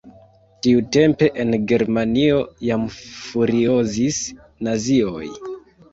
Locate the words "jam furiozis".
2.69-4.19